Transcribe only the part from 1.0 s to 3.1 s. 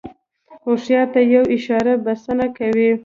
ته یوه اشاره بسنه کوي.